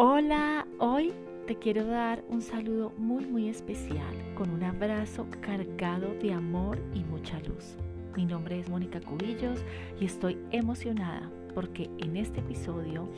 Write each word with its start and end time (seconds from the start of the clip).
Hola, 0.00 0.64
hoy 0.78 1.12
te 1.48 1.56
quiero 1.56 1.84
dar 1.84 2.22
un 2.28 2.40
saludo 2.40 2.92
muy 2.98 3.26
muy 3.26 3.48
especial 3.48 4.14
con 4.36 4.48
un 4.50 4.62
abrazo 4.62 5.26
cargado 5.40 6.14
de 6.22 6.32
amor 6.32 6.78
y 6.94 7.00
mucha 7.00 7.40
luz. 7.40 7.74
Mi 8.16 8.24
nombre 8.24 8.60
es 8.60 8.68
Mónica 8.68 9.00
Cubillos 9.00 9.58
y 9.98 10.04
estoy 10.04 10.38
emocionada 10.52 11.28
porque 11.52 11.90
en 11.98 12.16
este 12.16 12.38
episodio 12.38 13.08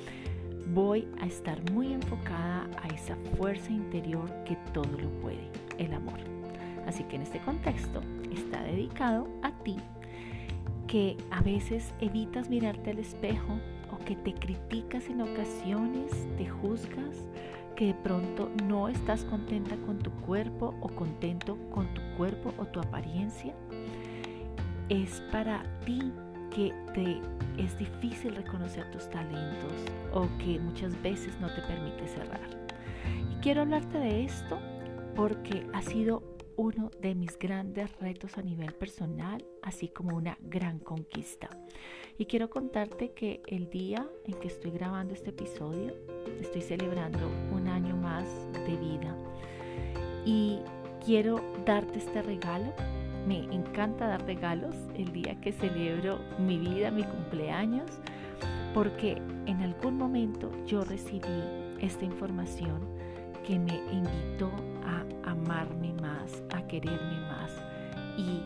voy 0.68 1.06
a 1.20 1.26
estar 1.26 1.60
muy 1.70 1.92
enfocada 1.92 2.66
a 2.82 2.88
esa 2.94 3.14
fuerza 3.36 3.70
interior 3.70 4.30
que 4.44 4.56
todo 4.72 4.96
lo 4.96 5.10
puede, 5.20 5.50
el 5.76 5.92
amor. 5.92 6.20
Así 6.86 7.04
que 7.04 7.16
en 7.16 7.22
este 7.22 7.40
contexto 7.40 8.00
está 8.32 8.62
dedicado 8.62 9.28
a 9.42 9.52
ti 9.64 9.76
que 10.90 11.16
a 11.30 11.40
veces 11.40 11.94
evitas 12.00 12.50
mirarte 12.50 12.90
al 12.90 12.98
espejo 12.98 13.60
o 13.92 13.98
que 14.04 14.16
te 14.16 14.34
criticas 14.34 15.08
en 15.08 15.20
ocasiones, 15.20 16.10
te 16.36 16.48
juzgas, 16.48 17.28
que 17.76 17.86
de 17.86 17.94
pronto 17.94 18.50
no 18.66 18.88
estás 18.88 19.22
contenta 19.22 19.76
con 19.86 20.00
tu 20.00 20.10
cuerpo 20.10 20.74
o 20.80 20.88
contento 20.88 21.56
con 21.70 21.94
tu 21.94 22.02
cuerpo 22.16 22.52
o 22.58 22.66
tu 22.66 22.80
apariencia. 22.80 23.54
Es 24.88 25.22
para 25.30 25.62
ti 25.86 26.12
que 26.52 26.74
te 26.92 27.20
es 27.56 27.78
difícil 27.78 28.34
reconocer 28.34 28.90
tus 28.90 29.08
talentos 29.10 29.72
o 30.12 30.26
que 30.38 30.58
muchas 30.58 31.00
veces 31.02 31.38
no 31.40 31.46
te 31.54 31.62
permite 31.62 32.08
cerrar. 32.08 32.40
Y 33.30 33.36
quiero 33.36 33.60
hablarte 33.60 33.96
de 33.98 34.24
esto 34.24 34.58
porque 35.14 35.64
ha 35.72 35.82
sido 35.82 36.24
uno 36.60 36.90
de 37.00 37.14
mis 37.14 37.38
grandes 37.38 37.90
retos 38.00 38.36
a 38.36 38.42
nivel 38.42 38.74
personal, 38.74 39.42
así 39.62 39.88
como 39.88 40.14
una 40.14 40.36
gran 40.42 40.78
conquista. 40.78 41.48
Y 42.18 42.26
quiero 42.26 42.50
contarte 42.50 43.12
que 43.12 43.40
el 43.46 43.70
día 43.70 44.06
en 44.26 44.34
que 44.34 44.48
estoy 44.48 44.70
grabando 44.70 45.14
este 45.14 45.30
episodio, 45.30 45.94
estoy 46.38 46.60
celebrando 46.60 47.30
un 47.50 47.66
año 47.66 47.96
más 47.96 48.26
de 48.52 48.76
vida. 48.76 49.16
Y 50.26 50.58
quiero 51.02 51.40
darte 51.64 51.98
este 51.98 52.20
regalo. 52.20 52.74
Me 53.26 53.38
encanta 53.54 54.06
dar 54.06 54.26
regalos 54.26 54.76
el 54.96 55.14
día 55.14 55.40
que 55.40 55.52
celebro 55.52 56.18
mi 56.38 56.58
vida, 56.58 56.90
mi 56.90 57.04
cumpleaños, 57.04 57.90
porque 58.74 59.12
en 59.46 59.62
algún 59.62 59.96
momento 59.96 60.50
yo 60.66 60.84
recibí 60.84 61.42
esta 61.80 62.04
información 62.04 62.86
que 63.46 63.58
me 63.58 63.76
invitó 63.90 64.50
a 64.84 65.30
amarme 65.30 65.94
a 66.50 66.66
quererme 66.66 67.20
más. 67.28 67.50
Y 68.16 68.42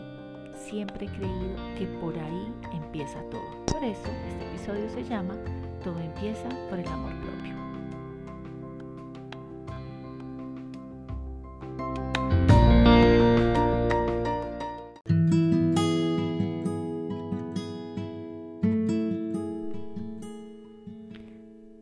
siempre 0.55 1.05
he 1.05 1.09
creído 1.09 1.55
que 1.77 1.85
por 1.99 2.17
ahí 2.17 2.53
empieza 2.73 3.21
todo. 3.29 3.65
Por 3.65 3.83
eso 3.83 4.09
este 4.29 4.45
episodio 4.47 4.89
se 4.89 5.03
llama 5.03 5.35
Todo 5.83 5.99
empieza 5.99 6.49
por 6.69 6.79
el 6.79 6.87
amor 6.87 7.13
propio. 7.21 7.55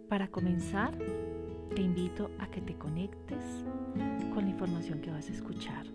Para 0.10 0.28
comenzar, 0.28 0.94
te 1.76 1.82
invito 1.82 2.30
a 2.40 2.48
que 2.48 2.62
te 2.62 2.76
conectes 2.76 3.66
con 4.34 4.44
la 4.44 4.52
información 4.52 5.02
que 5.02 5.12
vas 5.12 5.28
a 5.30 5.34
escuchar. 5.34 5.86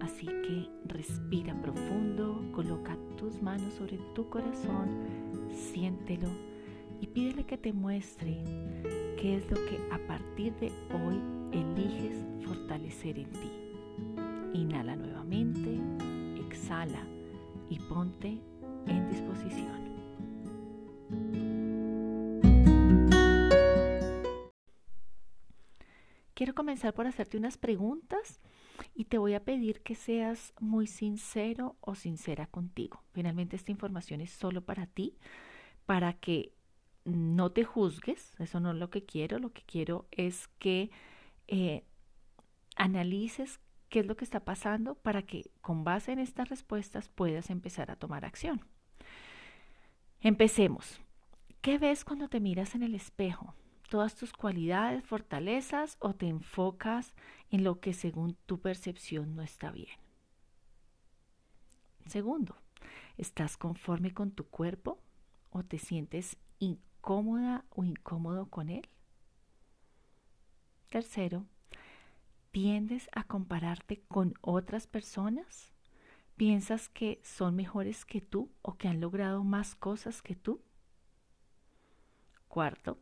Así 0.00 0.26
que 0.26 0.68
respira 0.86 1.54
profundo, 1.60 2.40
coloca 2.52 2.96
tus 3.16 3.42
manos 3.42 3.74
sobre 3.74 3.98
tu 4.14 4.28
corazón, 4.28 4.88
siéntelo 5.50 6.28
y 7.00 7.06
pídele 7.06 7.44
que 7.44 7.56
te 7.56 7.72
muestre 7.72 8.38
qué 9.18 9.36
es 9.36 9.50
lo 9.50 9.56
que 9.56 9.78
a 9.92 9.98
partir 10.06 10.54
de 10.56 10.70
hoy 10.92 11.20
eliges 11.52 12.24
fortalecer 12.44 13.18
en 13.18 13.30
ti. 13.32 13.50
Inhala 14.52 14.94
nuevamente, 14.94 15.80
exhala 16.46 17.02
y 17.70 17.78
ponte 17.78 18.38
en 18.86 19.08
disposición. 19.08 19.93
Quiero 26.44 26.56
comenzar 26.56 26.92
por 26.92 27.06
hacerte 27.06 27.38
unas 27.38 27.56
preguntas 27.56 28.38
y 28.94 29.06
te 29.06 29.16
voy 29.16 29.32
a 29.32 29.44
pedir 29.44 29.80
que 29.80 29.94
seas 29.94 30.52
muy 30.60 30.86
sincero 30.86 31.78
o 31.80 31.94
sincera 31.94 32.46
contigo. 32.46 33.02
Finalmente 33.12 33.56
esta 33.56 33.70
información 33.70 34.20
es 34.20 34.28
solo 34.28 34.62
para 34.62 34.86
ti, 34.86 35.16
para 35.86 36.12
que 36.12 36.52
no 37.06 37.52
te 37.52 37.64
juzgues, 37.64 38.38
eso 38.38 38.60
no 38.60 38.72
es 38.72 38.76
lo 38.76 38.90
que 38.90 39.06
quiero, 39.06 39.38
lo 39.38 39.54
que 39.54 39.62
quiero 39.62 40.06
es 40.10 40.48
que 40.58 40.90
eh, 41.46 41.86
analices 42.76 43.58
qué 43.88 44.00
es 44.00 44.06
lo 44.06 44.14
que 44.14 44.26
está 44.26 44.40
pasando 44.40 44.96
para 44.96 45.22
que 45.22 45.50
con 45.62 45.82
base 45.82 46.12
en 46.12 46.18
estas 46.18 46.50
respuestas 46.50 47.08
puedas 47.08 47.48
empezar 47.48 47.90
a 47.90 47.96
tomar 47.96 48.26
acción. 48.26 48.60
Empecemos. 50.20 51.00
¿Qué 51.62 51.78
ves 51.78 52.04
cuando 52.04 52.28
te 52.28 52.38
miras 52.38 52.74
en 52.74 52.82
el 52.82 52.94
espejo? 52.94 53.54
Todas 53.88 54.14
tus 54.14 54.32
cualidades, 54.32 55.04
fortalezas 55.04 55.96
o 56.00 56.14
te 56.14 56.26
enfocas 56.26 57.14
en 57.50 57.64
lo 57.64 57.80
que 57.80 57.92
según 57.92 58.36
tu 58.46 58.60
percepción 58.60 59.34
no 59.36 59.42
está 59.42 59.70
bien. 59.70 59.98
Segundo, 62.06 62.56
¿estás 63.16 63.56
conforme 63.56 64.12
con 64.12 64.30
tu 64.30 64.44
cuerpo 64.44 64.98
o 65.50 65.62
te 65.62 65.78
sientes 65.78 66.36
incómoda 66.58 67.64
o 67.70 67.84
incómodo 67.84 68.46
con 68.46 68.68
él? 68.68 68.88
Tercero, 70.90 71.46
¿tiendes 72.50 73.08
a 73.12 73.24
compararte 73.24 74.02
con 74.08 74.34
otras 74.42 74.86
personas? 74.86 75.72
¿Piensas 76.36 76.88
que 76.88 77.20
son 77.22 77.56
mejores 77.56 78.04
que 78.04 78.20
tú 78.20 78.50
o 78.62 78.76
que 78.76 78.88
han 78.88 79.00
logrado 79.00 79.44
más 79.44 79.74
cosas 79.74 80.20
que 80.20 80.34
tú? 80.34 80.60
Cuarto, 82.48 82.98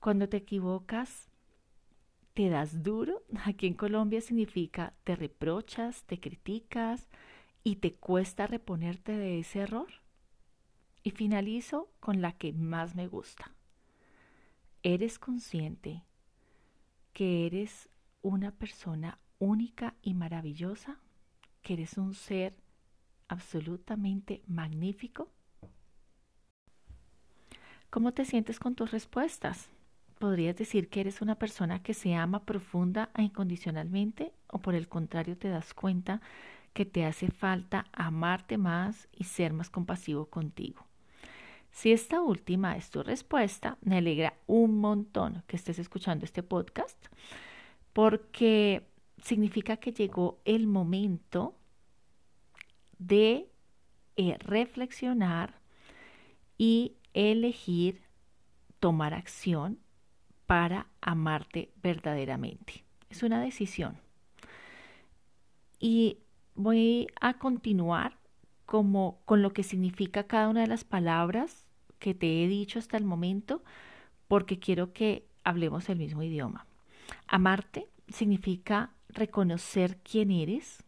cuando 0.00 0.28
te 0.28 0.38
equivocas, 0.38 1.28
te 2.34 2.48
das 2.48 2.82
duro. 2.82 3.22
Aquí 3.44 3.66
en 3.66 3.74
Colombia 3.74 4.20
significa 4.20 4.94
te 5.04 5.14
reprochas, 5.14 6.04
te 6.04 6.18
criticas 6.18 7.06
y 7.62 7.76
te 7.76 7.94
cuesta 7.94 8.46
reponerte 8.46 9.12
de 9.12 9.38
ese 9.38 9.60
error. 9.60 9.88
Y 11.02 11.12
finalizo 11.12 11.90
con 12.00 12.20
la 12.20 12.32
que 12.32 12.52
más 12.52 12.94
me 12.94 13.06
gusta. 13.06 13.54
Eres 14.82 15.18
consciente 15.18 16.02
que 17.12 17.46
eres 17.46 17.88
una 18.22 18.50
persona 18.50 19.18
única 19.38 19.94
y 20.02 20.14
maravillosa, 20.14 20.98
que 21.62 21.74
eres 21.74 21.96
un 21.96 22.14
ser 22.14 22.54
absolutamente 23.28 24.42
magnífico. 24.46 25.28
¿Cómo 27.88 28.12
te 28.12 28.24
sientes 28.24 28.58
con 28.58 28.74
tus 28.74 28.90
respuestas? 28.90 29.68
¿Podrías 30.20 30.54
decir 30.54 30.90
que 30.90 31.00
eres 31.00 31.22
una 31.22 31.36
persona 31.36 31.82
que 31.82 31.94
se 31.94 32.14
ama 32.14 32.44
profunda 32.44 33.08
e 33.16 33.22
incondicionalmente 33.22 34.34
o 34.48 34.58
por 34.58 34.74
el 34.74 34.86
contrario 34.86 35.34
te 35.38 35.48
das 35.48 35.72
cuenta 35.72 36.20
que 36.74 36.84
te 36.84 37.06
hace 37.06 37.30
falta 37.30 37.86
amarte 37.94 38.58
más 38.58 39.08
y 39.12 39.24
ser 39.24 39.54
más 39.54 39.70
compasivo 39.70 40.26
contigo? 40.26 40.84
Si 41.70 41.90
esta 41.90 42.20
última 42.20 42.76
es 42.76 42.90
tu 42.90 43.02
respuesta, 43.02 43.78
me 43.80 43.96
alegra 43.96 44.34
un 44.46 44.76
montón 44.76 45.42
que 45.46 45.56
estés 45.56 45.78
escuchando 45.78 46.26
este 46.26 46.42
podcast 46.42 47.02
porque 47.94 48.86
significa 49.22 49.78
que 49.78 49.92
llegó 49.92 50.42
el 50.44 50.66
momento 50.66 51.56
de 52.98 53.48
eh, 54.16 54.36
reflexionar 54.40 55.54
y 56.58 56.92
elegir 57.14 58.02
tomar 58.80 59.14
acción 59.14 59.78
para 60.50 60.88
amarte 61.00 61.70
verdaderamente. 61.80 62.82
Es 63.08 63.22
una 63.22 63.40
decisión. 63.40 63.98
Y 65.78 66.18
voy 66.56 67.06
a 67.20 67.34
continuar 67.34 68.18
como 68.66 69.20
con 69.26 69.42
lo 69.42 69.52
que 69.52 69.62
significa 69.62 70.24
cada 70.24 70.48
una 70.48 70.62
de 70.62 70.66
las 70.66 70.82
palabras 70.82 71.66
que 72.00 72.14
te 72.14 72.42
he 72.42 72.48
dicho 72.48 72.80
hasta 72.80 72.96
el 72.96 73.04
momento, 73.04 73.62
porque 74.26 74.58
quiero 74.58 74.92
que 74.92 75.24
hablemos 75.44 75.88
el 75.88 75.98
mismo 75.98 76.24
idioma. 76.24 76.66
Amarte 77.28 77.86
significa 78.08 78.90
reconocer 79.08 79.98
quién 79.98 80.32
eres, 80.32 80.82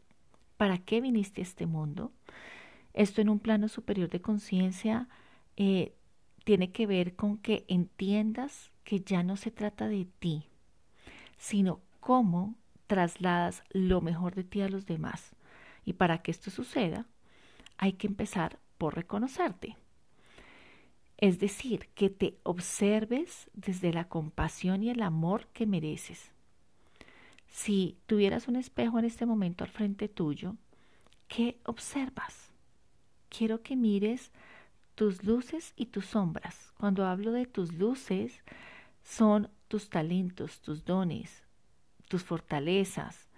para 0.56 0.78
qué 0.78 1.00
viniste 1.00 1.40
a 1.40 1.44
este 1.44 1.66
mundo. 1.66 2.10
Esto 2.94 3.20
en 3.20 3.28
un 3.28 3.38
plano 3.38 3.68
superior 3.68 4.08
de 4.08 4.20
conciencia 4.20 5.08
eh, 5.56 5.94
tiene 6.42 6.72
que 6.72 6.88
ver 6.88 7.14
con 7.14 7.38
que 7.38 7.64
entiendas 7.68 8.71
que 8.84 9.00
ya 9.00 9.22
no 9.22 9.36
se 9.36 9.50
trata 9.50 9.88
de 9.88 10.06
ti, 10.18 10.44
sino 11.38 11.80
cómo 12.00 12.54
trasladas 12.86 13.62
lo 13.70 14.00
mejor 14.00 14.34
de 14.34 14.44
ti 14.44 14.60
a 14.60 14.68
los 14.68 14.86
demás. 14.86 15.34
Y 15.84 15.94
para 15.94 16.18
que 16.18 16.30
esto 16.30 16.50
suceda, 16.50 17.06
hay 17.78 17.94
que 17.94 18.06
empezar 18.06 18.58
por 18.78 18.94
reconocerte. 18.94 19.76
Es 21.18 21.38
decir, 21.38 21.88
que 21.94 22.10
te 22.10 22.36
observes 22.42 23.48
desde 23.54 23.92
la 23.92 24.08
compasión 24.08 24.82
y 24.82 24.90
el 24.90 25.02
amor 25.02 25.46
que 25.52 25.66
mereces. 25.66 26.32
Si 27.46 27.96
tuvieras 28.06 28.48
un 28.48 28.56
espejo 28.56 28.98
en 28.98 29.04
este 29.04 29.26
momento 29.26 29.62
al 29.62 29.70
frente 29.70 30.08
tuyo, 30.08 30.56
¿qué 31.28 31.58
observas? 31.64 32.50
Quiero 33.28 33.62
que 33.62 33.76
mires 33.76 34.32
tus 34.94 35.22
luces 35.22 35.72
y 35.76 35.86
tus 35.86 36.06
sombras. 36.06 36.72
Cuando 36.78 37.06
hablo 37.06 37.32
de 37.32 37.46
tus 37.46 37.72
luces, 37.72 38.42
son 39.02 39.48
tus 39.68 39.88
talentos, 39.88 40.60
tus 40.60 40.84
dones, 40.84 41.42
tus 42.08 42.22
fortalezas, 42.22 43.28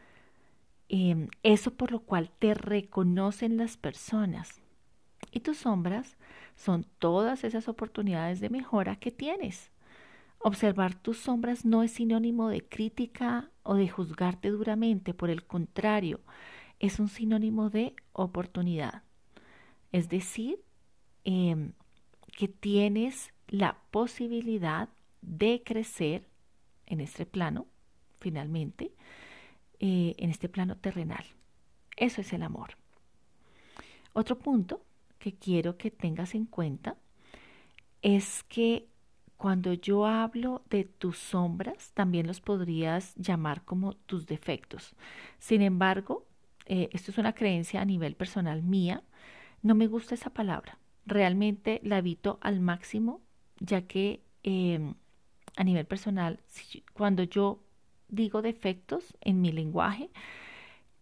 em, 0.88 1.28
eso 1.42 1.72
por 1.74 1.92
lo 1.92 2.00
cual 2.00 2.30
te 2.38 2.54
reconocen 2.54 3.56
las 3.56 3.76
personas. 3.76 4.60
Y 5.30 5.40
tus 5.40 5.58
sombras 5.58 6.16
son 6.56 6.86
todas 6.98 7.44
esas 7.44 7.68
oportunidades 7.68 8.40
de 8.40 8.50
mejora 8.50 8.96
que 8.96 9.10
tienes. 9.10 9.70
Observar 10.38 10.94
tus 10.94 11.18
sombras 11.18 11.64
no 11.64 11.82
es 11.82 11.92
sinónimo 11.92 12.48
de 12.48 12.62
crítica 12.62 13.50
o 13.62 13.74
de 13.74 13.88
juzgarte 13.88 14.50
duramente, 14.50 15.14
por 15.14 15.30
el 15.30 15.44
contrario, 15.44 16.20
es 16.80 17.00
un 17.00 17.08
sinónimo 17.08 17.70
de 17.70 17.94
oportunidad. 18.12 19.02
Es 19.90 20.08
decir, 20.08 20.62
em, 21.24 21.72
que 22.36 22.48
tienes 22.48 23.32
la 23.48 23.78
posibilidad 23.90 24.88
de 25.26 25.62
crecer 25.64 26.28
en 26.86 27.00
este 27.00 27.26
plano, 27.26 27.66
finalmente, 28.20 28.92
eh, 29.80 30.14
en 30.18 30.30
este 30.30 30.48
plano 30.48 30.76
terrenal. 30.76 31.24
Eso 31.96 32.20
es 32.20 32.32
el 32.32 32.42
amor. 32.42 32.76
Otro 34.12 34.38
punto 34.38 34.84
que 35.18 35.34
quiero 35.34 35.76
que 35.76 35.90
tengas 35.90 36.34
en 36.34 36.46
cuenta 36.46 36.96
es 38.02 38.44
que 38.44 38.86
cuando 39.36 39.72
yo 39.72 40.06
hablo 40.06 40.62
de 40.70 40.84
tus 40.84 41.18
sombras, 41.18 41.92
también 41.92 42.26
los 42.26 42.40
podrías 42.40 43.14
llamar 43.16 43.64
como 43.64 43.94
tus 43.94 44.26
defectos. 44.26 44.94
Sin 45.38 45.60
embargo, 45.62 46.26
eh, 46.66 46.88
esto 46.92 47.10
es 47.10 47.18
una 47.18 47.34
creencia 47.34 47.80
a 47.80 47.84
nivel 47.84 48.14
personal 48.14 48.62
mía, 48.62 49.02
no 49.62 49.74
me 49.74 49.86
gusta 49.86 50.14
esa 50.14 50.30
palabra. 50.30 50.78
Realmente 51.06 51.80
la 51.82 51.98
evito 51.98 52.38
al 52.40 52.60
máximo, 52.60 53.20
ya 53.60 53.82
que 53.82 54.22
em, 54.42 54.94
a 55.56 55.64
nivel 55.64 55.86
personal, 55.86 56.40
cuando 56.92 57.22
yo 57.22 57.60
digo 58.08 58.42
defectos 58.42 59.16
en 59.20 59.40
mi 59.40 59.52
lenguaje, 59.52 60.10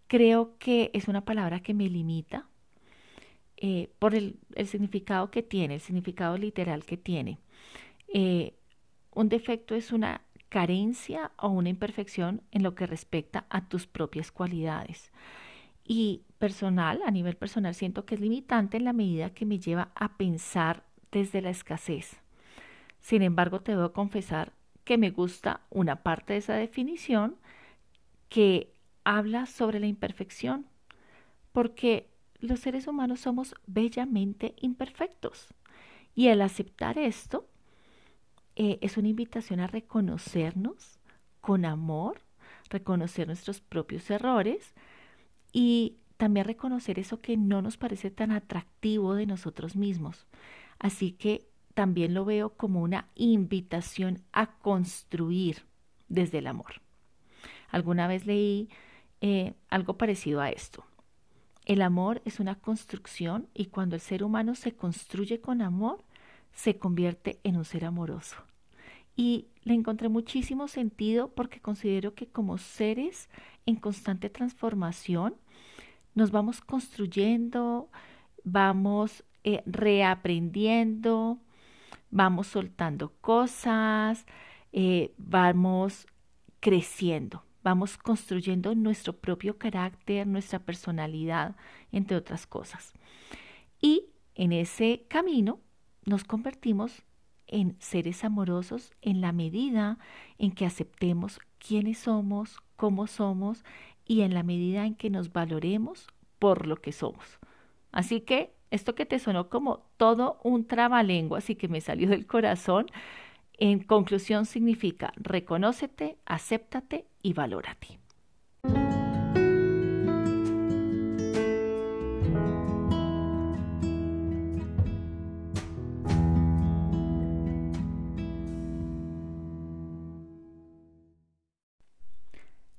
creo 0.09 0.57
que 0.59 0.91
es 0.93 1.09
una 1.09 1.25
palabra 1.25 1.61
que 1.61 1.75
me 1.75 1.89
limita 1.89 2.47
eh, 3.57 3.91
por 3.99 4.15
el, 4.15 4.39
significado 4.67 5.31
que 5.31 5.43
tiene, 5.43 5.75
el 5.75 5.81
significado 5.81 6.37
literal 6.37 6.85
que 6.85 6.97
tiene. 6.97 7.39
Eh, 8.13 8.55
un 9.15 9.29
defecto 9.29 9.75
es 9.75 9.93
una 9.93 10.23
carencia 10.49 11.33
o 11.39 11.49
una 11.49 11.71
imperfección 11.71 12.43
en 12.51 12.63
lo 12.63 12.75
que 12.75 12.87
respecta 12.87 13.47
a 13.49 13.69
tus 13.69 13.87
propias 13.87 14.33
cualidades. 14.33 15.13
Y 15.85 16.23
personal, 16.39 17.01
a 17.07 17.11
nivel 17.11 17.37
personal, 17.37 17.75
siento 17.75 18.05
que 18.05 18.17
es 18.17 18.21
limitante 18.21 18.77
en 18.77 18.85
la 18.85 18.93
medida 18.93 19.31
que 19.31 19.47
me 19.47 19.59
lleva 19.59 19.93
a 19.95 20.17
pensar 20.17 20.85
desde 21.11 21.41
la 21.41 21.51
escasez. 21.51 22.22
Sin 23.03 23.23
embargo, 23.23 23.61
te 23.61 23.73
debo 23.73 23.93
confesar 23.93 24.53
que 24.85 24.97
me 24.97 25.11
gusta 25.11 25.61
una 25.71 26.03
parte 26.03 26.33
de 26.33 26.39
esa 26.39 26.55
definición 26.55 27.37
que 28.29 28.73
habla 29.05 29.47
sobre 29.47 29.81
la 29.81 29.87
imperfección, 29.87 30.67
porque 31.53 32.09
los 32.41 32.61
seres 32.61 32.87
humanos 32.87 33.21
somos 33.21 33.55
bellamente 33.67 34.55
imperfectos. 34.61 35.49
Y 36.15 36.29
el 36.29 36.41
aceptar 36.43 36.99
esto 36.99 37.47
eh, 38.57 38.79
es 38.81 38.97
una 38.97 39.09
invitación 39.09 39.61
a 39.61 39.67
reconocernos 39.67 40.99
con 41.41 41.65
amor, 41.65 42.21
reconocer 42.71 43.27
nuestros 43.27 43.61
propios 43.61 44.11
errores 44.11 44.75
y 45.53 45.97
también 46.17 46.47
reconocer 46.47 46.99
eso 46.99 47.21
que 47.21 47.37
no 47.37 47.63
nos 47.63 47.77
parece 47.77 48.11
tan 48.11 48.31
atractivo 48.31 49.15
de 49.15 49.27
nosotros 49.27 49.75
mismos. 49.75 50.27
Así 50.79 51.13
que 51.13 51.52
también 51.75 52.15
lo 52.15 52.25
veo 52.25 52.51
como 52.51 52.83
una 52.83 53.09
invitación 53.15 54.23
a 54.33 54.59
construir 54.59 55.65
desde 56.09 56.39
el 56.39 56.47
amor. 56.47 56.81
Alguna 57.71 58.07
vez 58.07 58.27
leí 58.27 58.69
eh, 59.21 59.55
algo 59.71 59.97
parecido 59.97 60.41
a 60.41 60.51
esto. 60.51 60.85
El 61.65 61.81
amor 61.81 62.23
es 62.25 62.41
una 62.41 62.57
construcción 62.57 63.49
y 63.55 63.67
cuando 63.67 63.95
el 63.95 64.01
ser 64.01 64.25
humano 64.25 64.55
se 64.55 64.73
construye 64.73 65.41
con 65.41 65.63
amor, 65.63 66.05
se 66.53 66.77
convierte 66.77 67.39
en 67.45 67.57
un 67.57 67.65
ser 67.65 67.85
amoroso. 67.85 68.37
Y 69.15 69.47
le 69.63 69.75
encontré 69.75 70.09
muchísimo 70.09 70.69
sentido 70.69 71.29
porque 71.29 71.61
considero 71.61 72.15
que 72.15 72.27
como 72.27 72.59
seres 72.59 73.29
en 73.67 73.77
constante 73.77 74.29
transformación, 74.29 75.35
nos 76.15 76.31
vamos 76.31 76.61
construyendo, 76.61 77.89
vamos 78.45 79.25
eh, 79.45 79.63
reaprendiendo, 79.67 81.39
vamos 82.13 82.47
soltando 82.47 83.13
cosas, 83.21 84.25
eh, 84.73 85.13
vamos 85.19 86.07
creciendo 86.61 87.43
vamos 87.63 87.97
construyendo 87.97 88.75
nuestro 88.75 89.17
propio 89.17 89.59
carácter, 89.59 90.27
nuestra 90.27 90.59
personalidad, 90.59 91.57
entre 91.91 92.17
otras 92.17 92.47
cosas. 92.47 92.93
Y 93.81 94.07
en 94.35 94.53
ese 94.53 95.05
camino 95.09 95.61
nos 96.05 96.25
convertimos 96.25 97.03
en 97.47 97.77
seres 97.81 98.25
amorosos 98.25 98.93
en 99.03 99.21
la 99.21 99.33
medida 99.33 99.99
en 100.39 100.53
que 100.53 100.67
aceptemos 100.67 101.39
quiénes 101.59 101.99
somos, 101.99 102.59
cómo 102.77 103.07
somos 103.07 103.65
y 104.07 104.23
en 104.23 104.35
la 104.35 104.43
medida 104.43 104.87
en 104.87 104.95
que 104.95 105.11
nos 105.11 105.33
valoremos 105.33 106.09
por 106.39 106.67
lo 106.67 106.77
que 106.77 106.93
somos. 106.93 107.39
Así 107.93 108.23
que 108.23 108.55
esto 108.73 108.95
que 108.95 109.07
te 109.07 109.19
sonó 109.19 109.51
como 109.51 109.85
todo 109.99 110.39
un 110.43 110.67
trabalengua, 110.67 111.39
así 111.39 111.55
que 111.55 111.69
me 111.69 111.81
salió 111.81 112.09
del 112.09 112.27
corazón, 112.27 112.87
en 113.59 113.81
conclusión 113.81 114.47
significa 114.47 115.13
reconócete, 115.17 116.17
acéptate 116.25 117.07
y 117.23 117.35
valórate. 117.35 117.99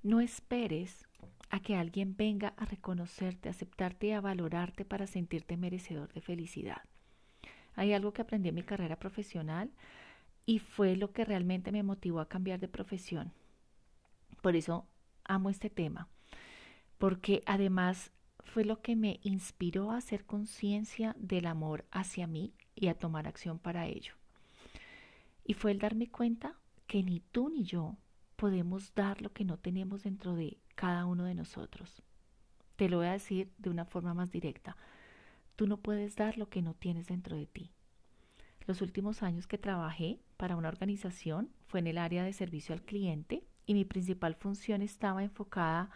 No 0.01 0.19
esperes 0.19 1.05
a 1.53 1.59
que 1.59 1.75
alguien 1.75 2.15
venga 2.17 2.55
a 2.57 2.65
reconocerte, 2.65 3.47
aceptarte 3.47 4.07
y 4.07 4.11
a 4.13 4.21
valorarte 4.21 4.85
para 4.85 5.05
sentirte 5.05 5.55
merecedor 5.55 6.11
de 6.11 6.19
felicidad. 6.19 6.81
Hay 7.75 7.93
algo 7.93 8.11
que 8.11 8.23
aprendí 8.23 8.49
en 8.49 8.55
mi 8.55 8.63
carrera 8.63 8.97
profesional 8.97 9.69
y 10.47 10.57
fue 10.57 10.95
lo 10.95 11.11
que 11.13 11.25
realmente 11.25 11.71
me 11.71 11.83
motivó 11.83 12.21
a 12.21 12.27
cambiar 12.27 12.59
de 12.59 12.67
profesión. 12.67 13.33
Por 14.41 14.55
eso 14.55 14.87
amo 15.25 15.51
este 15.51 15.69
tema, 15.69 16.09
porque 16.97 17.43
además 17.45 18.09
fue 18.39 18.65
lo 18.65 18.81
que 18.81 18.95
me 18.95 19.19
inspiró 19.21 19.91
a 19.91 19.97
hacer 19.97 20.25
conciencia 20.25 21.15
del 21.19 21.45
amor 21.45 21.85
hacia 21.91 22.25
mí 22.25 22.55
y 22.73 22.87
a 22.87 22.97
tomar 22.97 23.27
acción 23.27 23.59
para 23.59 23.85
ello. 23.85 24.15
Y 25.45 25.53
fue 25.53 25.69
el 25.69 25.77
darme 25.77 26.09
cuenta 26.09 26.55
que 26.87 27.03
ni 27.03 27.19
tú 27.19 27.49
ni 27.49 27.63
yo 27.63 27.95
podemos 28.35 28.93
dar 28.95 29.21
lo 29.21 29.31
que 29.31 29.45
no 29.45 29.57
tenemos 29.57 30.03
dentro 30.03 30.35
de 30.35 30.57
cada 30.75 31.05
uno 31.05 31.23
de 31.25 31.35
nosotros. 31.35 32.03
Te 32.75 32.89
lo 32.89 32.97
voy 32.97 33.07
a 33.07 33.13
decir 33.13 33.51
de 33.57 33.69
una 33.69 33.85
forma 33.85 34.13
más 34.13 34.31
directa. 34.31 34.77
Tú 35.55 35.67
no 35.67 35.77
puedes 35.77 36.15
dar 36.15 36.37
lo 36.37 36.49
que 36.49 36.61
no 36.61 36.73
tienes 36.73 37.07
dentro 37.07 37.37
de 37.37 37.45
ti. 37.45 37.71
Los 38.65 38.81
últimos 38.81 39.23
años 39.23 39.45
que 39.45 39.57
trabajé 39.57 40.19
para 40.37 40.55
una 40.55 40.69
organización 40.69 41.49
fue 41.67 41.79
en 41.81 41.87
el 41.87 41.97
área 41.97 42.23
de 42.23 42.33
servicio 42.33 42.73
al 42.73 42.81
cliente 42.81 43.43
y 43.65 43.73
mi 43.73 43.85
principal 43.85 44.35
función 44.35 44.81
estaba 44.81 45.23
enfocada 45.23 45.89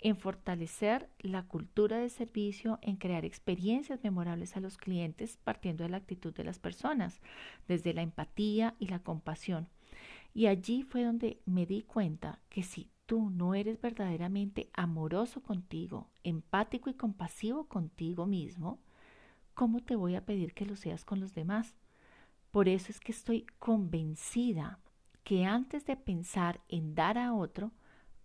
en 0.00 0.16
fortalecer 0.16 1.08
la 1.20 1.44
cultura 1.44 1.98
de 1.98 2.10
servicio, 2.10 2.78
en 2.82 2.96
crear 2.96 3.24
experiencias 3.24 4.02
memorables 4.02 4.56
a 4.56 4.60
los 4.60 4.76
clientes 4.76 5.38
partiendo 5.44 5.84
de 5.84 5.90
la 5.90 5.96
actitud 5.96 6.34
de 6.34 6.44
las 6.44 6.58
personas, 6.58 7.20
desde 7.68 7.94
la 7.94 8.02
empatía 8.02 8.74
y 8.78 8.88
la 8.88 8.98
compasión. 8.98 9.68
Y 10.34 10.48
allí 10.48 10.82
fue 10.82 11.04
donde 11.04 11.40
me 11.46 11.64
di 11.64 11.82
cuenta 11.82 12.40
que 12.48 12.64
si 12.64 12.90
tú 13.06 13.30
no 13.30 13.54
eres 13.54 13.80
verdaderamente 13.80 14.68
amoroso 14.72 15.42
contigo, 15.42 16.10
empático 16.24 16.90
y 16.90 16.94
compasivo 16.94 17.68
contigo 17.68 18.26
mismo, 18.26 18.80
¿cómo 19.54 19.80
te 19.80 19.94
voy 19.94 20.16
a 20.16 20.26
pedir 20.26 20.52
que 20.52 20.66
lo 20.66 20.74
seas 20.74 21.04
con 21.04 21.20
los 21.20 21.34
demás? 21.34 21.76
Por 22.50 22.68
eso 22.68 22.90
es 22.90 22.98
que 22.98 23.12
estoy 23.12 23.46
convencida 23.60 24.80
que 25.22 25.44
antes 25.44 25.86
de 25.86 25.96
pensar 25.96 26.60
en 26.68 26.94
dar 26.94 27.16
a 27.16 27.32
otro, 27.32 27.72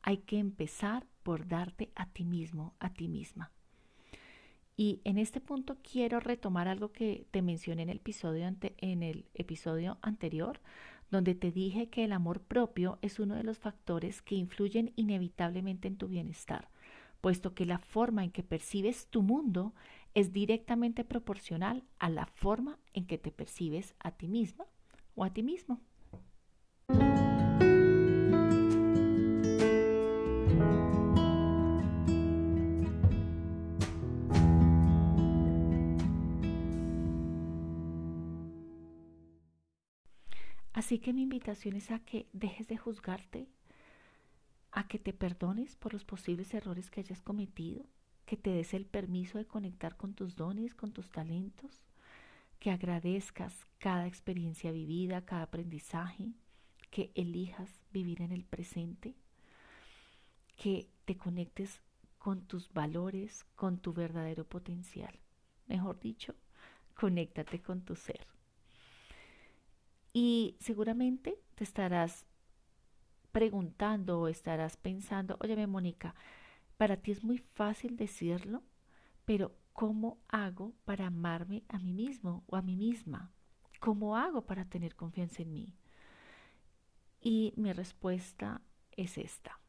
hay 0.02 0.18
que 0.18 0.40
empezar 0.40 1.06
por 1.24 1.48
darte 1.48 1.92
a 1.96 2.08
ti 2.08 2.26
mismo, 2.26 2.74
a 2.80 2.92
ti 2.92 3.08
misma. 3.08 3.52
Y 4.76 5.02
en 5.04 5.18
este 5.18 5.42
punto 5.42 5.78
quiero 5.84 6.20
retomar 6.22 6.70
algo 6.70 6.92
que 6.92 7.28
te 7.32 7.42
mencioné 7.42 7.84
en 7.84 7.90
el 7.90 7.98
episodio, 7.98 8.48
en 8.62 9.04
el 9.04 9.26
episodio 9.34 9.98
anterior, 10.02 10.62
donde 11.12 11.36
te 11.36 11.52
dije 11.52 11.90
que 11.90 12.04
el 12.04 12.12
amor 12.12 12.42
propio 12.42 13.00
es 13.02 13.20
uno 13.20 13.36
de 13.36 13.44
los 13.44 13.58
factores 13.58 14.22
que 14.22 14.36
influyen 14.36 14.94
inevitablemente 14.96 15.88
en 15.88 15.98
tu 15.98 16.08
bienestar, 16.08 16.70
puesto 17.22 17.54
que 17.54 17.66
la 17.66 17.80
forma 17.80 18.24
en 18.24 18.32
que 18.32 18.44
percibes 18.44 19.08
tu 19.08 19.22
mundo 19.22 19.74
es 20.14 20.32
directamente 20.34 21.04
proporcional 21.04 21.84
a 22.00 22.10
la 22.10 22.26
forma 22.26 22.80
en 22.94 23.06
que 23.06 23.18
te 23.18 23.32
percibes 23.32 23.96
a 24.00 24.12
ti 24.12 24.28
misma 24.28 24.66
o 25.16 25.24
a 25.24 25.34
ti 25.34 25.44
mismo. 25.44 25.82
Así 40.80 41.00
que 41.00 41.12
mi 41.12 41.24
invitación 41.24 41.76
es 41.76 41.92
a 41.92 42.00
que 42.00 42.30
dejes 42.32 42.70
de 42.70 42.78
juzgarte, 42.78 43.50
a 44.72 44.88
que 44.88 44.98
te 44.98 45.12
perdones 45.12 45.76
por 45.76 45.92
los 45.92 46.06
posibles 46.06 46.54
errores 46.54 46.90
que 46.90 47.02
hayas 47.02 47.22
cometido, 47.22 47.84
que 48.26 48.38
te 48.38 48.52
des 48.52 48.74
el 48.74 48.86
permiso 48.86 49.38
de 49.38 49.46
conectar 49.46 49.98
con 49.98 50.14
tus 50.14 50.38
dones, 50.38 50.76
con 50.76 50.94
tus 50.94 51.10
talentos, 51.10 51.82
que 52.60 52.72
agradezcas 52.72 53.54
cada 53.78 54.08
experiencia 54.08 54.72
vivida, 54.72 55.26
cada 55.26 55.44
aprendizaje, 55.44 56.32
que 56.92 57.12
elijas 57.14 57.70
vivir 57.92 58.22
en 58.22 58.32
el 58.32 58.46
presente, 58.46 59.18
que 60.56 60.88
te 61.04 61.18
conectes 61.18 61.82
con 62.20 62.48
tus 62.48 62.72
valores, 62.72 63.44
con 63.58 63.80
tu 63.80 63.92
verdadero 63.92 64.46
potencial. 64.46 65.20
Mejor 65.68 66.00
dicho, 66.00 66.36
conéctate 66.96 67.62
con 67.62 67.82
tu 67.82 67.98
ser. 67.98 68.39
Y 70.14 70.58
seguramente 70.60 71.40
te 71.56 71.64
estarás 71.64 72.26
preguntando 73.32 74.22
o 74.22 74.28
estarás 74.28 74.78
pensando, 74.78 75.38
oye, 75.42 75.68
Mónica, 75.68 76.16
para 76.78 76.98
ti 76.98 77.12
es 77.12 77.24
muy 77.24 77.38
fácil 77.38 77.96
decirlo, 77.98 78.64
pero 79.26 79.56
¿cómo 79.74 80.18
hago 80.28 80.74
para 80.86 81.08
amarme 81.08 81.64
a 81.70 81.78
mí 81.78 81.94
mismo 81.94 82.44
o 82.48 82.56
a 82.56 82.62
mí 82.62 82.76
misma? 82.76 83.32
¿Cómo 83.80 84.18
hago 84.18 84.46
para 84.46 84.66
tener 84.66 84.96
confianza 84.96 85.44
en 85.44 85.54
mí? 85.54 85.76
Y 87.22 87.54
mi 87.56 87.72
respuesta 87.74 88.62
es 88.92 89.18
esta. 89.18 89.60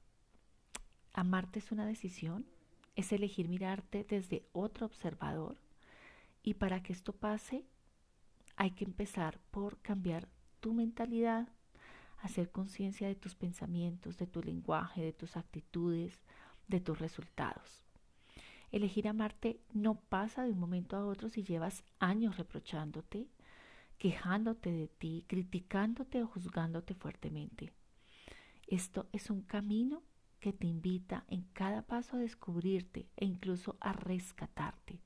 Amarte 1.13 1.59
es 1.59 1.73
una 1.73 1.85
decisión, 1.85 2.47
es 2.97 3.13
elegir 3.13 3.49
mirarte 3.49 4.05
desde 4.09 4.45
otro 4.53 4.87
observador 4.87 5.59
y 6.43 6.55
para 6.55 6.83
que 6.83 6.93
esto 6.93 7.13
pase 7.13 7.65
hay 8.61 8.73
que 8.73 8.85
empezar 8.85 9.41
por 9.51 9.79
cambiar 9.79 10.29
tu 10.61 10.75
mentalidad, 10.75 11.49
hacer 12.19 12.51
conciencia 12.51 13.09
de 13.09 13.15
tus 13.15 13.35
pensamientos, 13.35 14.19
de 14.19 14.27
tu 14.27 14.43
lenguaje, 14.43 15.01
de 15.01 15.15
tus 15.15 15.39
actitudes, 15.39 16.21
de 16.69 16.79
tus 16.79 16.99
resultados. 16.99 17.83
Elegir 18.71 19.09
amarte 19.09 19.63
no 19.73 19.95
pasa 19.95 20.45
de 20.45 20.51
un 20.51 20.59
momento 20.59 20.99
a 20.99 21.07
otro 21.07 21.31
si 21.31 21.43
llevas 21.43 21.85
años 22.01 22.37
reprochándote, 22.37 23.29
quejándote 23.97 24.71
de 24.71 24.89
ti, 24.89 25.25
criticándote 25.27 26.23
o 26.23 26.27
juzgándote 26.27 26.93
fuertemente. 26.93 27.73
Esto 28.67 29.09
es 29.11 29.31
un 29.31 29.41
camino 29.41 30.03
que 30.39 30.53
te 30.53 30.67
invita 30.67 31.25
en 31.29 31.45
cada 31.55 31.81
paso 31.81 32.19
a 32.19 32.21
descubrirte 32.21 33.09
e 33.17 33.25
incluso 33.25 33.79
a 33.81 33.95
rescatarte. 33.95 35.01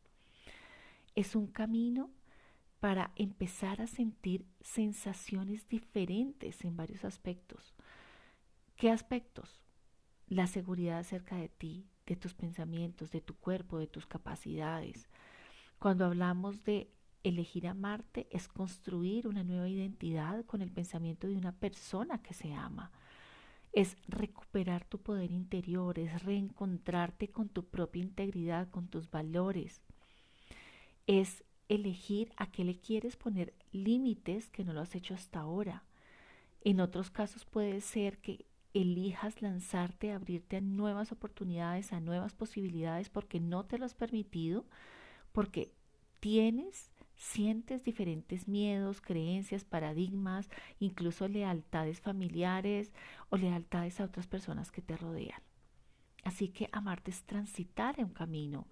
Es 1.14 1.36
un 1.36 1.46
camino 1.46 2.10
para 2.84 3.12
empezar 3.16 3.80
a 3.80 3.86
sentir 3.86 4.44
sensaciones 4.60 5.66
diferentes 5.70 6.66
en 6.66 6.76
varios 6.76 7.06
aspectos. 7.06 7.74
¿Qué 8.76 8.90
aspectos? 8.90 9.62
La 10.26 10.46
seguridad 10.46 10.98
acerca 10.98 11.36
de 11.36 11.48
ti, 11.48 11.86
de 12.04 12.14
tus 12.14 12.34
pensamientos, 12.34 13.10
de 13.10 13.22
tu 13.22 13.36
cuerpo, 13.36 13.78
de 13.78 13.86
tus 13.86 14.04
capacidades. 14.04 15.08
Cuando 15.78 16.04
hablamos 16.04 16.62
de 16.64 16.90
elegir 17.22 17.68
amarte, 17.68 18.28
es 18.30 18.48
construir 18.48 19.28
una 19.28 19.44
nueva 19.44 19.70
identidad 19.70 20.44
con 20.44 20.60
el 20.60 20.70
pensamiento 20.70 21.26
de 21.26 21.38
una 21.38 21.52
persona 21.52 22.20
que 22.20 22.34
se 22.34 22.52
ama. 22.52 22.92
Es 23.72 23.96
recuperar 24.08 24.84
tu 24.84 24.98
poder 25.00 25.30
interior, 25.30 25.98
es 25.98 26.22
reencontrarte 26.22 27.28
con 27.28 27.48
tu 27.48 27.64
propia 27.64 28.02
integridad, 28.02 28.68
con 28.68 28.88
tus 28.88 29.10
valores. 29.10 29.80
Es 31.06 31.44
elegir 31.68 32.32
a 32.36 32.50
qué 32.50 32.64
le 32.64 32.78
quieres 32.78 33.16
poner 33.16 33.54
límites 33.72 34.48
que 34.50 34.64
no 34.64 34.72
lo 34.72 34.80
has 34.80 34.94
hecho 34.94 35.14
hasta 35.14 35.40
ahora. 35.40 35.84
En 36.62 36.80
otros 36.80 37.10
casos 37.10 37.44
puede 37.44 37.80
ser 37.80 38.18
que 38.18 38.46
elijas 38.74 39.40
lanzarte, 39.40 40.12
abrirte 40.12 40.56
a 40.56 40.60
nuevas 40.60 41.12
oportunidades, 41.12 41.92
a 41.92 42.00
nuevas 42.00 42.34
posibilidades 42.34 43.08
porque 43.08 43.40
no 43.40 43.64
te 43.64 43.78
lo 43.78 43.86
has 43.86 43.94
permitido, 43.94 44.64
porque 45.32 45.72
tienes, 46.20 46.90
sientes 47.16 47.84
diferentes 47.84 48.48
miedos, 48.48 49.00
creencias, 49.00 49.64
paradigmas, 49.64 50.50
incluso 50.80 51.28
lealtades 51.28 52.00
familiares 52.00 52.92
o 53.30 53.36
lealtades 53.36 54.00
a 54.00 54.04
otras 54.04 54.26
personas 54.26 54.72
que 54.72 54.82
te 54.82 54.96
rodean. 54.96 55.40
Así 56.24 56.48
que 56.48 56.68
amarte 56.72 57.10
es 57.10 57.22
transitar 57.22 58.00
en 58.00 58.06
un 58.06 58.12
camino, 58.12 58.66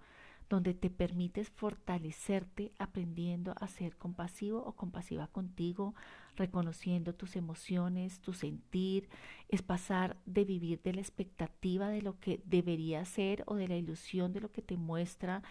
donde 0.53 0.75
te 0.75 0.91
permites 0.91 1.49
fortalecerte 1.49 2.73
aprendiendo 2.77 3.55
a 3.59 3.67
ser 3.67 3.97
compasivo 3.97 4.63
o 4.63 4.73
compasiva 4.73 5.25
contigo, 5.25 5.95
reconociendo 6.35 7.15
tus 7.15 7.35
emociones, 7.35 8.19
tu 8.19 8.33
sentir, 8.33 9.09
es 9.49 9.63
pasar 9.63 10.15
de 10.27 10.45
vivir 10.45 10.79
de 10.83 10.93
la 10.93 11.01
expectativa 11.01 11.89
de 11.89 12.03
lo 12.03 12.19
que 12.19 12.39
debería 12.45 13.03
ser 13.03 13.41
o 13.47 13.55
de 13.55 13.67
la 13.67 13.77
ilusión 13.77 14.31
de 14.31 14.41
lo 14.41 14.51
que 14.51 14.61
te 14.61 14.77
muestra 14.77 15.41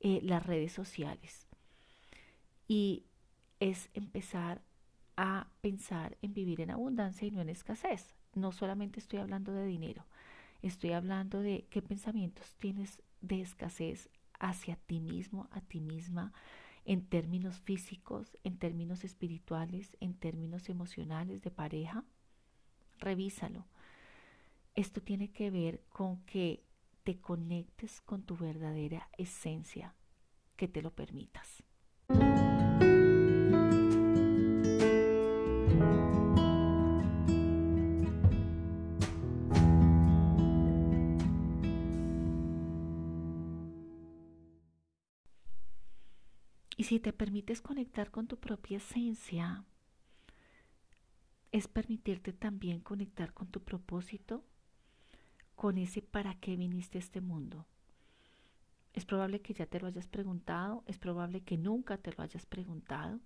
eh, 0.00 0.18
las 0.24 0.44
redes 0.44 0.72
sociales. 0.72 1.46
Y 2.66 3.04
es 3.60 3.90
empezar 3.94 4.60
a 5.16 5.46
pensar 5.60 6.18
en 6.20 6.34
vivir 6.34 6.60
en 6.62 6.72
abundancia 6.72 7.28
y 7.28 7.30
no 7.30 7.42
en 7.42 7.48
escasez. 7.48 8.16
No 8.34 8.50
solamente 8.50 8.98
estoy 8.98 9.20
hablando 9.20 9.52
de 9.52 9.66
dinero, 9.66 10.04
estoy 10.62 10.94
hablando 10.94 11.38
de 11.42 11.64
qué 11.70 11.80
pensamientos 11.80 12.56
tienes 12.56 13.00
de 13.20 13.40
escasez 13.40 14.10
hacia 14.38 14.76
ti 14.76 15.00
mismo, 15.00 15.48
a 15.50 15.60
ti 15.60 15.80
misma, 15.80 16.32
en 16.84 17.06
términos 17.06 17.60
físicos, 17.60 18.36
en 18.44 18.58
términos 18.58 19.04
espirituales, 19.04 19.96
en 20.00 20.14
términos 20.14 20.68
emocionales 20.68 21.42
de 21.42 21.50
pareja? 21.50 22.04
Revísalo. 22.98 23.66
Esto 24.74 25.02
tiene 25.02 25.30
que 25.30 25.50
ver 25.50 25.82
con 25.88 26.24
que 26.24 26.64
te 27.04 27.20
conectes 27.20 28.00
con 28.00 28.22
tu 28.22 28.36
verdadera 28.36 29.08
esencia, 29.18 29.94
que 30.56 30.68
te 30.68 30.82
lo 30.82 30.94
permitas. 30.94 31.62
Si 46.88 47.00
te 47.00 47.12
permites 47.12 47.60
conectar 47.60 48.10
con 48.10 48.26
tu 48.28 48.38
propia 48.38 48.78
esencia, 48.78 49.62
es 51.52 51.68
permitirte 51.68 52.32
también 52.32 52.80
conectar 52.80 53.34
con 53.34 53.48
tu 53.48 53.62
propósito, 53.62 54.42
con 55.54 55.76
ese 55.76 56.00
para 56.00 56.40
qué 56.40 56.56
viniste 56.56 56.96
a 56.96 57.00
este 57.02 57.20
mundo. 57.20 57.66
Es 58.94 59.04
probable 59.04 59.42
que 59.42 59.52
ya 59.52 59.66
te 59.66 59.80
lo 59.80 59.86
hayas 59.86 60.08
preguntado, 60.08 60.82
es 60.86 60.98
probable 60.98 61.42
que 61.42 61.58
nunca 61.58 61.98
te 61.98 62.10
lo 62.14 62.22
hayas 62.22 62.46
preguntado, 62.46 63.20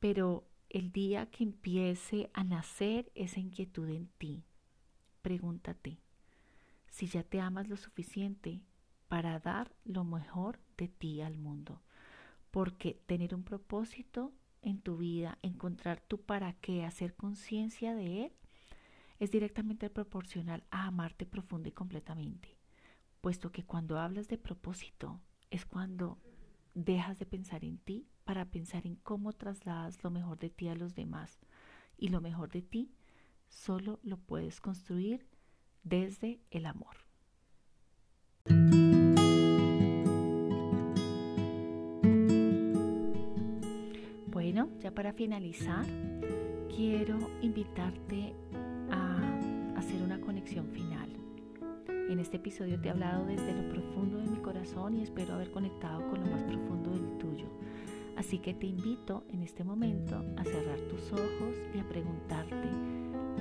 pero 0.00 0.44
el 0.68 0.90
día 0.90 1.30
que 1.30 1.44
empiece 1.44 2.30
a 2.34 2.42
nacer 2.42 3.12
esa 3.14 3.38
inquietud 3.38 3.88
en 3.90 4.08
ti, 4.18 4.42
pregúntate 5.22 6.00
si 6.88 7.06
ya 7.06 7.22
te 7.22 7.40
amas 7.40 7.68
lo 7.68 7.76
suficiente 7.76 8.60
para 9.06 9.38
dar 9.38 9.72
lo 9.84 10.02
mejor 10.02 10.58
de 10.76 10.88
ti 10.88 11.20
al 11.20 11.38
mundo 11.38 11.80
porque 12.50 12.94
tener 13.06 13.34
un 13.34 13.42
propósito 13.42 14.32
en 14.62 14.80
tu 14.80 14.96
vida, 14.96 15.38
encontrar 15.42 16.00
tu 16.00 16.20
para 16.20 16.52
qué, 16.54 16.84
hacer 16.84 17.14
conciencia 17.14 17.94
de 17.94 18.24
él, 18.24 18.32
es 19.18 19.30
directamente 19.30 19.88
proporcional 19.90 20.64
a 20.70 20.86
amarte 20.86 21.26
profundo 21.26 21.68
y 21.68 21.72
completamente, 21.72 22.56
puesto 23.20 23.52
que 23.52 23.64
cuando 23.64 23.98
hablas 23.98 24.28
de 24.28 24.38
propósito 24.38 25.20
es 25.50 25.64
cuando 25.64 26.18
dejas 26.74 27.18
de 27.18 27.26
pensar 27.26 27.64
en 27.64 27.78
ti 27.78 28.06
para 28.24 28.44
pensar 28.50 28.86
en 28.86 28.96
cómo 28.96 29.32
trasladas 29.32 30.02
lo 30.04 30.10
mejor 30.10 30.38
de 30.38 30.50
ti 30.50 30.68
a 30.68 30.74
los 30.74 30.94
demás. 30.94 31.38
Y 31.96 32.08
lo 32.08 32.20
mejor 32.20 32.50
de 32.50 32.60
ti 32.60 32.92
solo 33.48 33.98
lo 34.02 34.18
puedes 34.18 34.60
construir 34.60 35.26
desde 35.82 36.40
el 36.50 36.66
amor. 36.66 37.05
Ya 44.80 44.90
para 44.92 45.12
finalizar, 45.12 45.84
quiero 46.74 47.18
invitarte 47.42 48.34
a 48.90 49.78
hacer 49.78 50.02
una 50.02 50.20
conexión 50.20 50.68
final. 50.70 51.08
En 52.08 52.20
este 52.20 52.36
episodio 52.36 52.80
te 52.80 52.88
he 52.88 52.90
hablado 52.90 53.26
desde 53.26 53.52
lo 53.52 53.68
profundo 53.68 54.18
de 54.18 54.28
mi 54.28 54.36
corazón 54.38 54.96
y 54.96 55.02
espero 55.02 55.34
haber 55.34 55.50
conectado 55.50 56.08
con 56.08 56.20
lo 56.20 56.26
más 56.26 56.42
profundo 56.44 56.90
del 56.90 57.18
tuyo. 57.18 57.46
Así 58.16 58.38
que 58.38 58.54
te 58.54 58.66
invito 58.66 59.24
en 59.28 59.42
este 59.42 59.64
momento 59.64 60.24
a 60.36 60.44
cerrar 60.44 60.80
tus 60.88 61.12
ojos 61.12 61.56
y 61.74 61.78
a 61.78 61.88
preguntarte 61.88 62.68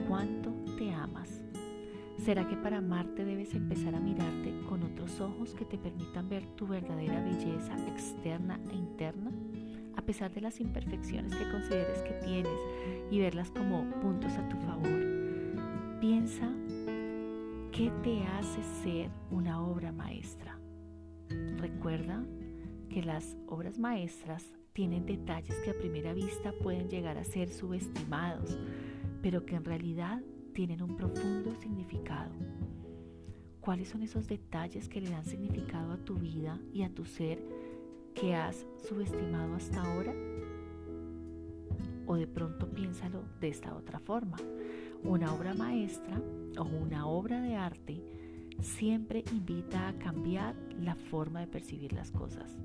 cuánto 0.08 0.51
te 0.77 0.91
amas. 0.91 1.41
¿Será 2.24 2.48
que 2.48 2.55
para 2.55 2.77
amarte 2.77 3.24
debes 3.24 3.53
empezar 3.53 3.94
a 3.94 4.00
mirarte 4.00 4.53
con 4.67 4.84
otros 4.84 5.22
ojos 5.22 5.53
que 5.53 5.65
te 5.65 5.77
permitan 5.77 6.27
ver 6.27 6.46
tu 6.55 6.65
verdadera 6.65 7.22
belleza 7.22 7.75
externa 7.88 8.60
e 8.72 8.75
interna? 8.75 9.32
A 10.05 10.13
pesar 10.13 10.31
de 10.31 10.41
las 10.41 10.59
imperfecciones 10.59 11.33
que 11.33 11.50
consideres 11.50 11.97
que 12.03 12.13
tienes 12.24 12.59
y 13.09 13.17
verlas 13.17 13.50
como 13.50 13.89
puntos 14.01 14.33
a 14.33 14.47
tu 14.50 14.57
favor, 14.57 15.01
piensa 16.00 16.47
qué 17.71 17.91
te 18.03 18.21
hace 18.21 18.62
ser 18.83 19.09
una 19.31 19.65
obra 19.65 19.91
maestra. 19.91 20.59
Recuerda 21.57 22.24
que 22.88 23.01
las 23.01 23.35
obras 23.47 23.79
maestras 23.79 24.45
tienen 24.74 25.07
detalles 25.07 25.55
que 25.62 25.71
a 25.71 25.79
primera 25.79 26.13
vista 26.13 26.53
pueden 26.62 26.88
llegar 26.88 27.17
a 27.17 27.24
ser 27.24 27.50
subestimados, 27.50 28.59
pero 29.24 29.43
que 29.43 29.55
en 29.55 29.65
realidad 29.65 30.21
tienen 30.53 30.83
un 30.83 30.95
profundo 30.97 31.55
significado. 31.55 32.35
¿Cuáles 33.59 33.88
son 33.88 34.03
esos 34.03 34.27
detalles 34.27 34.88
que 34.88 35.01
le 35.01 35.09
dan 35.09 35.25
significado 35.25 35.93
a 35.93 35.97
tu 35.97 36.13
vida 36.13 36.59
y 36.71 36.83
a 36.83 36.93
tu 36.93 37.05
ser 37.05 37.39
que 38.15 38.34
has 38.34 38.65
subestimado 38.88 39.53
hasta 39.55 39.81
ahora? 39.81 40.13
O 42.07 42.15
de 42.15 42.27
pronto 42.27 42.67
piénsalo 42.67 43.24
de 43.39 43.50
esta 43.50 43.75
otra 43.75 44.00
forma. 44.00 44.38
Una 45.03 45.34
obra 45.34 45.53
maestra 45.53 46.19
o 46.57 46.63
una 46.63 47.05
obra 47.05 47.41
de 47.41 47.55
arte 47.55 48.01
siempre 48.62 49.24
invita 49.31 49.88
a 49.88 49.93
cambiar 50.00 50.55
la 50.79 50.95
forma 50.95 51.41
de 51.41 51.48
percibir 51.48 51.93
las 51.93 52.10
cosas, 52.12 52.57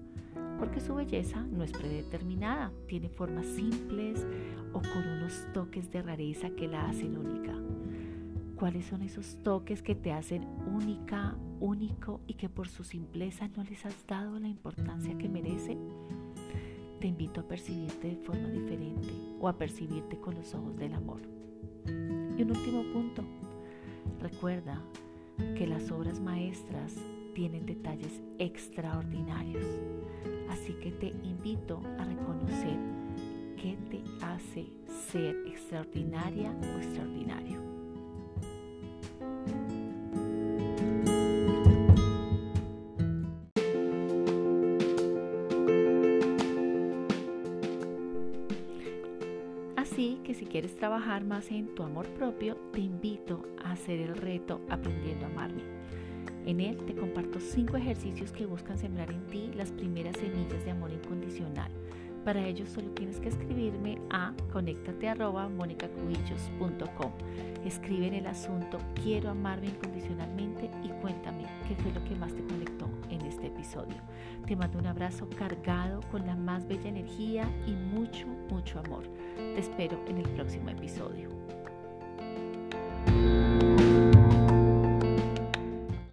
porque 0.59 0.81
su 0.81 0.95
belleza 0.95 1.43
no 1.43 1.65
es 1.65 1.73
predeterminada, 1.73 2.73
tiene 2.87 3.09
formas 3.09 3.47
simples 3.47 4.27
o 4.73 4.81
con 4.81 5.07
unos 5.07 5.47
toques 5.53 5.91
de 5.91 6.03
rareza 6.03 6.51
que 6.51 6.69
la 6.69 6.89
hacen 6.89 7.19
única 7.19 7.55
cuáles 8.61 8.85
son 8.85 9.01
esos 9.01 9.39
toques 9.43 9.81
que 9.81 9.95
te 9.95 10.13
hacen 10.13 10.47
única, 10.67 11.35
único 11.61 12.21
y 12.27 12.35
que 12.35 12.51
por 12.51 12.69
su 12.69 12.85
simpleza 12.85 13.49
no 13.57 13.65
les 13.65 13.87
has 13.87 14.07
dado 14.07 14.39
la 14.39 14.49
importancia 14.49 15.17
que 15.17 15.31
merecen. 15.31 15.79
Te 17.01 17.07
invito 17.07 17.41
a 17.41 17.49
percibirte 17.49 18.09
de 18.09 18.17
forma 18.17 18.49
diferente 18.51 19.09
o 19.41 19.49
a 19.49 19.57
percibirte 19.57 20.21
con 20.21 20.35
los 20.35 20.55
ojos 20.55 20.77
del 20.77 20.93
amor. 20.93 21.23
Y 21.87 22.43
un 22.43 22.51
último 22.51 22.83
punto. 22.93 23.25
Recuerda 24.21 24.79
que 25.57 25.67
las 25.67 25.91
obras 25.91 26.21
maestras 26.21 26.95
tienen 27.35 27.65
detalles 27.65 28.21
extraordinarios. 28.39 29.65
Así 30.51 30.75
que 30.75 30.93
te 30.93 31.09
invito 31.25 31.81
a 31.99 32.05
reconocer 32.05 32.77
qué 33.57 33.79
te 33.91 34.03
hace 34.23 34.67
ser 35.11 35.35
extraordinaria 35.47 36.51
o 36.51 36.77
extraordinario. 36.77 37.70
Trabajar 50.91 51.23
más 51.23 51.53
en 51.53 51.73
tu 51.77 51.85
amor 51.85 52.09
propio, 52.15 52.57
te 52.73 52.81
invito 52.81 53.47
a 53.63 53.71
hacer 53.71 54.01
el 54.01 54.17
reto 54.17 54.61
Aprendiendo 54.69 55.25
a 55.25 55.29
amarme. 55.29 55.63
En 56.47 56.59
él 56.59 56.79
te 56.85 56.97
comparto 56.97 57.39
cinco 57.39 57.77
ejercicios 57.77 58.33
que 58.33 58.45
buscan 58.45 58.77
sembrar 58.77 59.13
en 59.13 59.25
ti 59.29 59.53
las 59.55 59.71
primeras 59.71 60.17
semillas 60.17 60.65
de 60.65 60.73
amor 60.73 60.91
incondicional. 60.91 61.71
Para 62.25 62.47
ello 62.47 62.65
solo 62.67 62.91
tienes 62.91 63.19
que 63.19 63.31
escribirme 63.31 63.99
a 64.11 64.35
conectate@monicacubillos.com. 64.53 67.13
Escribe 67.65 68.09
en 68.09 68.15
el 68.15 68.27
asunto 68.27 68.79
Quiero 69.03 69.31
amarme 69.31 69.69
incondicionalmente 69.69 70.71
y 70.85 70.89
cuéntame 71.01 71.47
qué 71.67 71.75
fue 71.77 71.91
lo 71.93 72.05
que 72.05 72.15
más 72.17 72.35
te 72.35 72.45
conectó 72.45 72.91
en 73.09 73.23
este 73.23 73.47
episodio. 73.47 73.97
Te 74.47 74.55
mando 74.57 74.79
un 74.79 74.87
abrazo 74.87 75.27
cargado 75.37 76.01
con 76.11 76.27
la 76.27 76.37
más 76.37 76.67
bella 76.67 76.89
energía 76.89 77.49
y 77.67 77.73
mucho, 77.73 78.27
mucho 78.51 78.81
amor. 78.81 79.05
Te 79.37 79.59
espero 79.59 79.99
en 80.07 80.19
el 80.19 80.29
próximo 80.31 80.69
episodio. 80.71 81.40